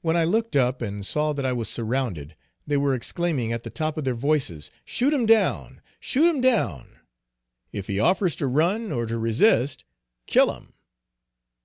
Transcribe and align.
When 0.00 0.16
I 0.16 0.24
looked 0.24 0.56
up 0.56 0.82
and 0.82 1.06
saw 1.06 1.32
that 1.32 1.46
I 1.46 1.52
was 1.52 1.68
surrounded, 1.68 2.34
they 2.66 2.76
were 2.76 2.94
exclaiming 2.94 3.52
at 3.52 3.62
the 3.62 3.70
top 3.70 3.96
of 3.96 4.02
their 4.02 4.16
voices, 4.16 4.72
"shoot 4.84 5.12
him 5.14 5.24
down! 5.24 5.80
shoot 6.00 6.28
him 6.28 6.40
down!" 6.40 6.98
"If 7.70 7.86
he 7.86 8.00
offers 8.00 8.34
to 8.42 8.48
run, 8.48 8.90
or 8.90 9.06
to 9.06 9.16
resist, 9.16 9.84
kill 10.26 10.52
him!" 10.52 10.72